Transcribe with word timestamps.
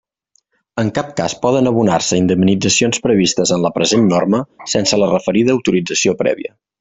En 0.83 0.87
cap 0.99 1.11
cas 1.19 1.35
poden 1.43 1.69
abonar-se 1.71 2.19
indemnitzacions 2.21 3.03
previstes 3.05 3.53
en 3.57 3.63
la 3.67 3.73
present 3.79 4.09
norma 4.15 4.41
sense 4.77 4.99
la 5.03 5.11
referida 5.15 5.55
autorització 5.59 6.17
prèvia. 6.23 6.55